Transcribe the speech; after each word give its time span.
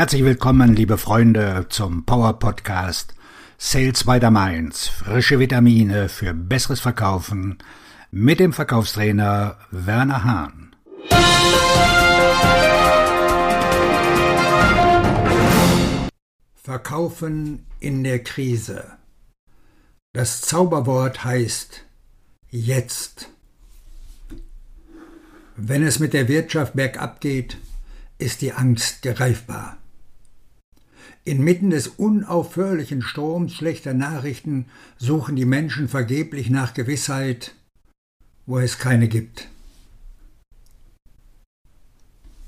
Herzlich 0.00 0.24
willkommen, 0.24 0.74
liebe 0.74 0.96
Freunde, 0.96 1.66
zum 1.68 2.06
Power 2.06 2.38
Podcast 2.38 3.14
Sales 3.58 4.04
by 4.04 4.18
the 4.18 4.30
Mainz. 4.30 4.88
Frische 4.88 5.38
Vitamine 5.38 6.08
für 6.08 6.32
besseres 6.32 6.80
Verkaufen 6.80 7.58
mit 8.10 8.40
dem 8.40 8.54
Verkaufstrainer 8.54 9.58
Werner 9.70 10.24
Hahn. 10.24 10.74
Verkaufen 16.54 17.66
in 17.78 18.02
der 18.02 18.24
Krise. 18.24 18.96
Das 20.14 20.40
Zauberwort 20.40 21.24
heißt 21.24 21.84
jetzt. 22.48 23.28
Wenn 25.56 25.82
es 25.82 25.98
mit 25.98 26.14
der 26.14 26.26
Wirtschaft 26.26 26.72
bergab 26.72 27.20
geht, 27.20 27.58
ist 28.16 28.40
die 28.40 28.54
Angst 28.54 29.02
greifbar. 29.02 29.76
Inmitten 31.24 31.70
des 31.70 31.86
unaufhörlichen 31.88 33.02
Stroms 33.02 33.52
schlechter 33.52 33.92
Nachrichten 33.92 34.66
suchen 34.96 35.36
die 35.36 35.44
Menschen 35.44 35.88
vergeblich 35.88 36.48
nach 36.48 36.72
Gewissheit, 36.72 37.54
wo 38.46 38.58
es 38.58 38.78
keine 38.78 39.08
gibt. 39.08 39.48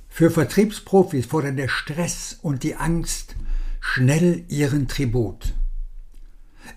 Für 0.08 0.30
Vertriebsprofis 0.30 1.26
fordern 1.26 1.56
der 1.56 1.68
Stress 1.68 2.38
und 2.42 2.62
die 2.62 2.76
Angst 2.76 3.34
schnell 3.80 4.44
ihren 4.48 4.88
Tribut. 4.88 5.54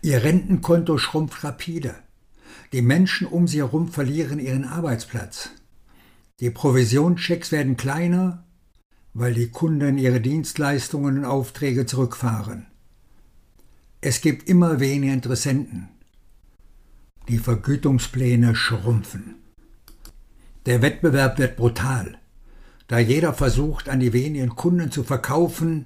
Ihr 0.02 0.24
Rentenkonto 0.24 0.98
schrumpft 0.98 1.44
rapide. 1.44 1.96
Die 2.72 2.82
Menschen 2.82 3.28
um 3.28 3.48
sie 3.48 3.60
herum 3.60 3.90
verlieren 3.90 4.40
ihren 4.40 4.64
Arbeitsplatz. 4.64 5.50
Die 6.40 6.50
Provisionschecks 6.50 7.52
werden 7.52 7.78
kleiner 7.78 8.45
weil 9.16 9.34
die 9.34 9.48
Kunden 9.48 9.98
ihre 9.98 10.20
Dienstleistungen 10.20 11.20
und 11.20 11.26
Aufträge 11.26 11.86
zurückfahren. 11.86 12.68
Es 14.02 14.20
gibt 14.20 14.50
immer 14.50 14.82
weniger 14.82 15.14
Interessenten. 15.14 15.88
Die 17.30 17.38
Vergütungspläne 17.38 18.56
schrumpfen. 18.56 19.36
Der 20.66 20.82
Wettbewerb 20.82 21.40
wird 21.40 21.56
brutal, 21.56 22.18
da 22.90 23.00
jeder 23.00 23.34
versucht, 23.34 23.88
an 23.88 24.02
die 24.02 24.12
wenigen 24.12 24.50
Kunden 24.50 24.92
zu 24.92 25.04
verkaufen, 25.06 25.86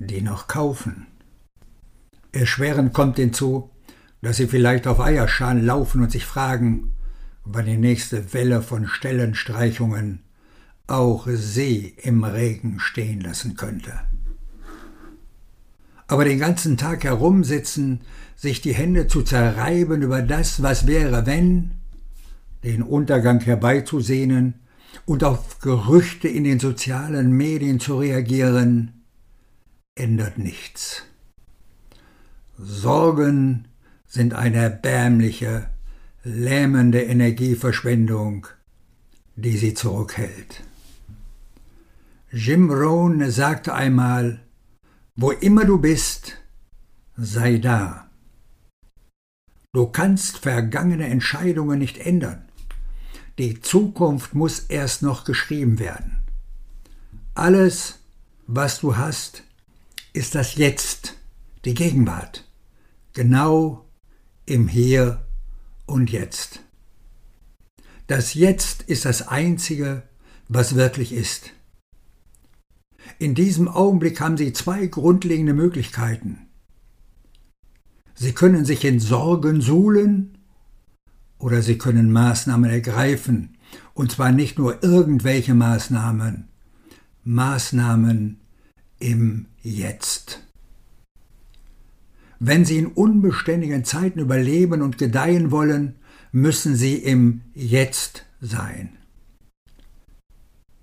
die 0.00 0.20
noch 0.20 0.48
kaufen. 0.48 1.06
Erschwerend 2.32 2.92
kommt 2.92 3.16
hinzu, 3.16 3.70
dass 4.22 4.38
sie 4.38 4.48
vielleicht 4.48 4.88
auf 4.88 4.98
Eierschalen 4.98 5.64
laufen 5.64 6.02
und 6.02 6.10
sich 6.10 6.26
fragen, 6.26 6.94
wann 7.44 7.66
die 7.66 7.78
nächste 7.78 8.34
Welle 8.34 8.60
von 8.60 8.88
Stellenstreichungen 8.88 10.24
auch 10.90 11.26
sie 11.32 11.94
im 12.02 12.24
Regen 12.24 12.80
stehen 12.80 13.20
lassen 13.20 13.56
könnte. 13.56 13.92
Aber 16.06 16.24
den 16.24 16.40
ganzen 16.40 16.76
Tag 16.76 17.04
herumsitzen, 17.04 18.00
sich 18.34 18.60
die 18.60 18.74
Hände 18.74 19.06
zu 19.06 19.22
zerreiben 19.22 20.02
über 20.02 20.22
das, 20.22 20.62
was 20.62 20.86
wäre, 20.86 21.26
wenn, 21.26 21.72
den 22.64 22.82
Untergang 22.82 23.40
herbeizusehnen 23.40 24.54
und 25.06 25.22
auf 25.22 25.60
Gerüchte 25.60 26.26
in 26.26 26.44
den 26.44 26.58
sozialen 26.58 27.30
Medien 27.32 27.78
zu 27.78 27.98
reagieren, 27.98 29.04
ändert 29.94 30.38
nichts. 30.38 31.04
Sorgen 32.58 33.68
sind 34.06 34.34
eine 34.34 34.56
erbärmliche, 34.56 35.70
lähmende 36.24 37.02
Energieverschwendung, 37.02 38.46
die 39.36 39.56
sie 39.56 39.74
zurückhält. 39.74 40.64
Jim 42.32 42.70
Rohn 42.70 43.28
sagte 43.28 43.74
einmal, 43.74 44.40
wo 45.16 45.32
immer 45.32 45.64
du 45.64 45.78
bist, 45.78 46.36
sei 47.16 47.58
da. 47.58 48.08
Du 49.72 49.86
kannst 49.86 50.38
vergangene 50.38 51.08
Entscheidungen 51.08 51.80
nicht 51.80 51.98
ändern. 51.98 52.48
Die 53.38 53.60
Zukunft 53.60 54.34
muss 54.34 54.60
erst 54.60 55.02
noch 55.02 55.24
geschrieben 55.24 55.80
werden. 55.80 56.22
Alles, 57.34 57.98
was 58.46 58.78
du 58.78 58.96
hast, 58.96 59.42
ist 60.12 60.36
das 60.36 60.54
Jetzt, 60.54 61.16
die 61.64 61.74
Gegenwart, 61.74 62.48
genau 63.12 63.88
im 64.46 64.68
Hier 64.68 65.26
und 65.86 66.12
Jetzt. 66.12 66.60
Das 68.06 68.34
Jetzt 68.34 68.82
ist 68.82 69.04
das 69.04 69.26
Einzige, 69.26 70.04
was 70.46 70.76
wirklich 70.76 71.12
ist. 71.12 71.50
In 73.18 73.34
diesem 73.34 73.68
Augenblick 73.68 74.20
haben 74.20 74.36
Sie 74.36 74.52
zwei 74.52 74.86
grundlegende 74.86 75.54
Möglichkeiten. 75.54 76.46
Sie 78.14 78.32
können 78.32 78.64
sich 78.64 78.84
in 78.84 79.00
Sorgen 79.00 79.60
suhlen 79.60 80.38
oder 81.38 81.62
Sie 81.62 81.78
können 81.78 82.12
Maßnahmen 82.12 82.68
ergreifen, 82.70 83.56
und 83.94 84.12
zwar 84.12 84.32
nicht 84.32 84.58
nur 84.58 84.82
irgendwelche 84.82 85.54
Maßnahmen, 85.54 86.48
Maßnahmen 87.24 88.40
im 88.98 89.46
Jetzt. 89.62 90.42
Wenn 92.38 92.64
Sie 92.64 92.78
in 92.78 92.86
unbeständigen 92.86 93.84
Zeiten 93.84 94.18
überleben 94.18 94.82
und 94.82 94.98
gedeihen 94.98 95.50
wollen, 95.50 95.96
müssen 96.32 96.74
Sie 96.74 96.96
im 96.96 97.42
Jetzt 97.54 98.24
sein. 98.40 98.99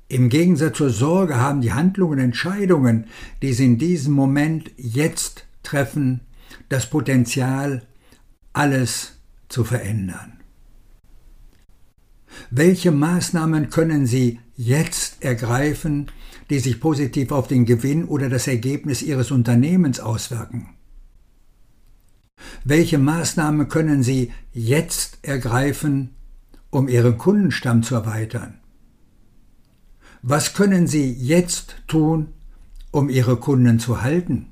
Im 0.10 0.30
Gegensatz 0.30 0.78
zur 0.78 0.90
Sorge 0.90 1.36
haben 1.36 1.62
die 1.62 1.74
Handlungen 1.74 2.14
und 2.14 2.20
Entscheidungen, 2.20 3.08
die 3.42 3.54
sie 3.54 3.66
in 3.66 3.78
diesem 3.78 4.14
Moment 4.14 4.72
jetzt 4.78 5.46
treffen, 5.64 6.22
das 6.70 6.90
Potenzial, 6.90 7.84
alles 8.54 9.20
zu 9.50 9.64
verändern. 9.64 10.40
Welche 12.50 12.92
Maßnahmen 12.92 13.70
können 13.70 14.06
Sie 14.06 14.40
jetzt 14.56 15.24
ergreifen, 15.24 16.12
die 16.50 16.60
sich 16.60 16.80
positiv 16.80 17.32
auf 17.32 17.48
den 17.48 17.66
Gewinn 17.66 18.06
oder 18.06 18.30
das 18.30 18.48
Ergebnis 18.48 19.02
Ihres 19.02 19.32
Unternehmens 19.32 20.00
auswirken? 20.00 20.70
Welche 22.64 22.98
Maßnahmen 22.98 23.68
können 23.70 24.04
Sie 24.04 24.32
jetzt 24.54 25.20
ergreifen, 25.24 26.16
um 26.70 26.88
Ihren 26.88 27.18
Kundenstamm 27.18 27.84
zu 27.84 27.96
erweitern? 27.96 28.60
Was 30.30 30.54
können 30.54 30.88
Sie 30.88 31.14
jetzt 31.14 31.78
tun, 31.88 32.34
um 32.92 33.08
Ihre 33.08 33.38
Kunden 33.38 33.80
zu 33.80 34.02
halten? 34.02 34.48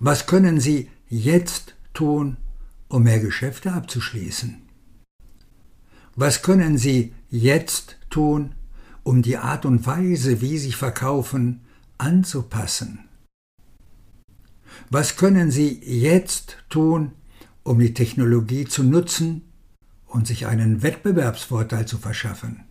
Was 0.00 0.26
können 0.26 0.58
Sie 0.58 0.90
jetzt 1.08 1.76
tun, 1.92 2.38
um 2.88 3.04
mehr 3.04 3.20
Geschäfte 3.20 3.72
abzuschließen? 3.72 4.62
Was 6.16 6.42
können 6.42 6.76
Sie 6.76 7.14
jetzt 7.30 7.96
tun, 8.10 8.56
um 9.04 9.22
die 9.22 9.36
Art 9.36 9.64
und 9.64 9.86
Weise, 9.86 10.40
wie 10.40 10.58
Sie 10.58 10.72
verkaufen, 10.72 11.60
anzupassen? 11.96 12.98
Was 14.90 15.14
können 15.14 15.52
Sie 15.52 15.80
jetzt 15.84 16.56
tun, 16.68 17.12
um 17.62 17.78
die 17.78 17.94
Technologie 17.94 18.64
zu 18.64 18.82
nutzen 18.82 19.42
und 20.06 20.26
sich 20.26 20.48
einen 20.48 20.82
Wettbewerbsvorteil 20.82 21.86
zu 21.86 21.98
verschaffen? 21.98 22.64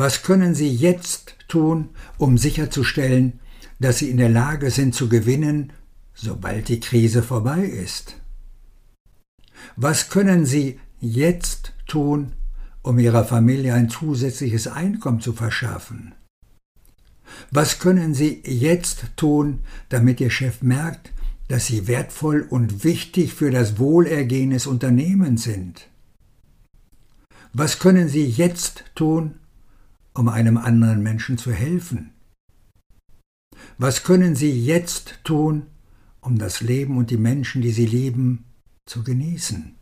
Was 0.00 0.22
können 0.22 0.54
Sie 0.54 0.68
jetzt 0.68 1.34
tun, 1.48 1.88
um 2.18 2.38
sicherzustellen, 2.38 3.40
dass 3.80 3.98
Sie 3.98 4.08
in 4.08 4.16
der 4.18 4.28
Lage 4.28 4.70
sind 4.70 4.94
zu 4.94 5.08
gewinnen, 5.08 5.72
sobald 6.14 6.68
die 6.68 6.78
Krise 6.78 7.20
vorbei 7.20 7.64
ist? 7.64 8.14
Was 9.74 10.08
können 10.08 10.46
Sie 10.46 10.78
jetzt 11.00 11.72
tun, 11.88 12.34
um 12.82 13.00
Ihrer 13.00 13.24
Familie 13.24 13.74
ein 13.74 13.90
zusätzliches 13.90 14.68
Einkommen 14.68 15.20
zu 15.20 15.32
verschaffen? 15.32 16.14
Was 17.50 17.80
können 17.80 18.14
Sie 18.14 18.40
jetzt 18.44 19.04
tun, 19.16 19.64
damit 19.88 20.20
Ihr 20.20 20.30
Chef 20.30 20.62
merkt, 20.62 21.12
dass 21.48 21.66
Sie 21.66 21.88
wertvoll 21.88 22.46
und 22.48 22.84
wichtig 22.84 23.34
für 23.34 23.50
das 23.50 23.80
Wohlergehen 23.80 24.50
des 24.50 24.68
Unternehmens 24.68 25.42
sind? 25.42 25.88
Was 27.52 27.80
können 27.80 28.08
Sie 28.08 28.26
jetzt 28.26 28.84
tun, 28.94 29.34
um 30.18 30.28
einem 30.28 30.56
anderen 30.56 31.00
Menschen 31.00 31.38
zu 31.38 31.52
helfen? 31.52 32.10
Was 33.78 34.02
können 34.02 34.34
Sie 34.34 34.50
jetzt 34.50 35.20
tun, 35.22 35.68
um 36.20 36.38
das 36.38 36.60
Leben 36.60 36.98
und 36.98 37.10
die 37.10 37.16
Menschen, 37.16 37.62
die 37.62 37.70
Sie 37.70 37.86
lieben, 37.86 38.44
zu 38.84 39.04
genießen? 39.04 39.76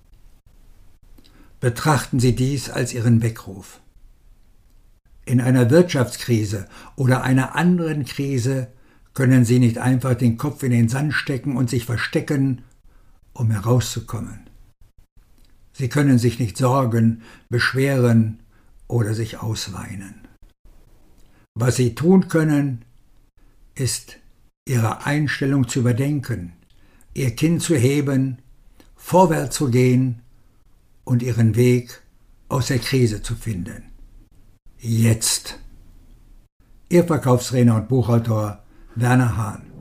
Betrachten 1.58 2.20
Sie 2.20 2.34
dies 2.34 2.68
als 2.68 2.92
Ihren 2.92 3.22
Weckruf. 3.22 3.80
In 5.24 5.40
einer 5.40 5.70
Wirtschaftskrise 5.70 6.68
oder 6.96 7.22
einer 7.22 7.56
anderen 7.56 8.04
Krise 8.04 8.68
können 9.14 9.46
Sie 9.46 9.58
nicht 9.58 9.78
einfach 9.78 10.14
den 10.14 10.36
Kopf 10.36 10.62
in 10.62 10.70
den 10.70 10.90
Sand 10.90 11.14
stecken 11.14 11.56
und 11.56 11.70
sich 11.70 11.86
verstecken, 11.86 12.62
um 13.32 13.50
herauszukommen. 13.50 14.40
Sie 15.72 15.88
können 15.88 16.18
sich 16.18 16.38
nicht 16.38 16.58
sorgen, 16.58 17.22
beschweren 17.48 18.40
oder 18.86 19.14
sich 19.14 19.38
ausweinen. 19.38 20.25
Was 21.58 21.76
Sie 21.76 21.94
tun 21.94 22.28
können, 22.28 22.84
ist 23.74 24.18
Ihre 24.68 25.06
Einstellung 25.06 25.66
zu 25.66 25.78
überdenken, 25.80 26.52
Ihr 27.14 27.30
Kinn 27.34 27.60
zu 27.60 27.74
heben, 27.74 28.42
vorwärts 28.94 29.56
zu 29.56 29.70
gehen 29.70 30.20
und 31.04 31.22
Ihren 31.22 31.56
Weg 31.56 32.02
aus 32.50 32.66
der 32.66 32.78
Krise 32.78 33.22
zu 33.22 33.34
finden. 33.34 33.84
Jetzt. 34.78 35.58
Ihr 36.90 37.04
Verkaufstrainer 37.04 37.76
und 37.76 37.88
Buchautor 37.88 38.62
Werner 38.94 39.38
Hahn. 39.38 39.75